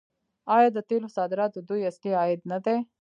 آیا 0.55 0.69
د 0.73 0.79
تیلو 0.89 1.07
صادرات 1.17 1.51
د 1.53 1.59
دوی 1.69 1.81
اصلي 1.91 2.11
عاید 2.19 2.41
نه 2.51 2.57
دی؟ 2.65 2.77